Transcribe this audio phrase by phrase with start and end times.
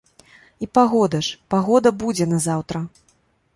[0.65, 2.85] І пагода ж, пагода будзе на заўтра.